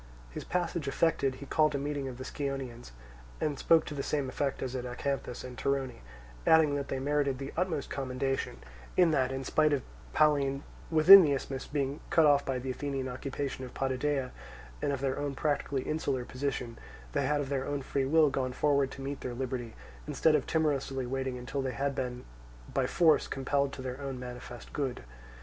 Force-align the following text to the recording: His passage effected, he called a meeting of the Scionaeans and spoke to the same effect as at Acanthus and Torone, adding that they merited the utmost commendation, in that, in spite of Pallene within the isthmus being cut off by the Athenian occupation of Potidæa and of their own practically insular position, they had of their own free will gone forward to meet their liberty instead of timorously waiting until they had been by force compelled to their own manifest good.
His 0.31 0.43
passage 0.43 0.87
effected, 0.87 1.35
he 1.35 1.45
called 1.45 1.75
a 1.75 1.77
meeting 1.77 2.07
of 2.07 2.17
the 2.17 2.23
Scionaeans 2.23 2.89
and 3.39 3.59
spoke 3.59 3.85
to 3.85 3.93
the 3.93 4.01
same 4.01 4.29
effect 4.29 4.63
as 4.63 4.75
at 4.75 4.83
Acanthus 4.83 5.43
and 5.43 5.55
Torone, 5.55 5.99
adding 6.47 6.73
that 6.73 6.87
they 6.87 6.97
merited 6.97 7.37
the 7.37 7.53
utmost 7.55 7.91
commendation, 7.91 8.63
in 8.97 9.11
that, 9.11 9.31
in 9.31 9.43
spite 9.43 9.73
of 9.73 9.83
Pallene 10.11 10.61
within 10.89 11.21
the 11.21 11.33
isthmus 11.33 11.67
being 11.67 11.99
cut 12.09 12.25
off 12.25 12.43
by 12.43 12.57
the 12.57 12.71
Athenian 12.71 13.07
occupation 13.07 13.63
of 13.63 13.75
Potidæa 13.75 14.31
and 14.81 14.91
of 14.91 15.01
their 15.01 15.19
own 15.19 15.35
practically 15.35 15.83
insular 15.83 16.25
position, 16.25 16.79
they 17.11 17.27
had 17.27 17.39
of 17.39 17.49
their 17.49 17.67
own 17.67 17.83
free 17.83 18.05
will 18.07 18.31
gone 18.31 18.53
forward 18.53 18.89
to 18.89 19.01
meet 19.03 19.21
their 19.21 19.35
liberty 19.35 19.75
instead 20.07 20.33
of 20.33 20.47
timorously 20.47 21.05
waiting 21.05 21.37
until 21.37 21.61
they 21.61 21.73
had 21.73 21.93
been 21.93 22.25
by 22.73 22.87
force 22.87 23.27
compelled 23.27 23.71
to 23.73 23.83
their 23.83 24.01
own 24.01 24.19
manifest 24.19 24.73
good. 24.73 25.03